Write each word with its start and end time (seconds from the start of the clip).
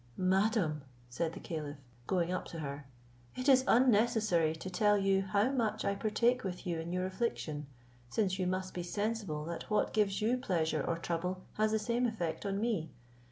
"Madam," 0.17 0.81
said 1.09 1.33
the 1.33 1.39
caliph, 1.39 1.77
going 2.07 2.31
up 2.31 2.45
to 2.45 2.57
her, 2.57 2.87
"it 3.35 3.47
is 3.47 3.63
unnecessary 3.67 4.55
to 4.55 4.67
tell 4.67 4.97
you 4.97 5.21
how 5.21 5.51
much 5.51 5.85
I 5.85 5.93
partake 5.93 6.43
with 6.43 6.65
you 6.65 6.79
in 6.79 6.91
your 6.91 7.05
affliction; 7.05 7.67
since 8.09 8.39
you 8.39 8.47
must 8.47 8.73
be 8.73 8.81
sensible 8.81 9.45
that 9.45 9.69
what 9.69 9.93
gives 9.93 10.19
you 10.19 10.37
pleasure 10.37 10.83
or 10.83 10.97
trouble, 10.97 11.43
has 11.53 11.69
the 11.69 11.77
same 11.77 12.07
effect 12.07 12.47
on 12.47 12.59
me. 12.59 12.89